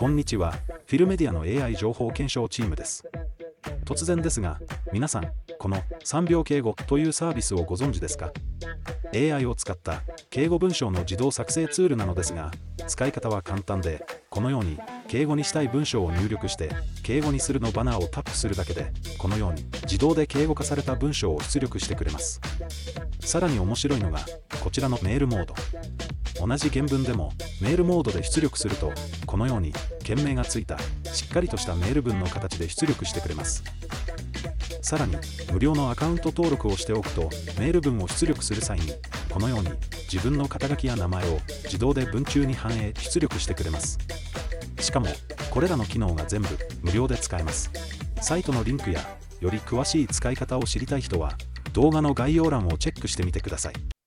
[0.00, 0.52] こんにちは、
[0.86, 3.04] フィルメディアの AI 情報検証チームです。
[3.84, 4.58] 突然ですが、
[4.94, 5.76] 皆さん、この
[6.06, 8.32] 3秒敬語というサービスをご存知ですか
[9.12, 10.00] ?AI を使った
[10.30, 12.50] 敬語文章の自動作成ツールなのですが、
[12.86, 16.70] 使い方は簡単で、このように敬語にしたい文章を入力して、
[17.02, 22.40] 敬語にするのバナーをタップするだけで、このように自動で敬語化された文章を出力してくれます。
[23.20, 24.20] さらに面白いのが、
[24.64, 25.54] こちらのメールモード。
[26.38, 28.92] 同じ原文でもメールモードで出力すると
[29.26, 29.72] このように
[30.02, 30.78] 件名がついた
[31.12, 33.62] しっかりとしたメール文の形で出力してくれます。
[34.82, 35.16] さらに
[35.52, 37.22] 無料のアカウント登録をしておくと
[37.58, 38.92] メール文を出力する際に
[39.28, 39.70] このように
[40.10, 43.98] 自分の肩書きや名前を自動で文中に反映出力してくれます。
[44.80, 45.06] しかも
[45.50, 46.48] これらの機能が全部
[46.82, 47.70] 無料で使えます。
[48.20, 49.00] サイトのリンクや
[49.40, 51.34] より詳しい使い方を知りたい人は
[51.72, 53.99] 動画の概要欄をチェックしてみてください。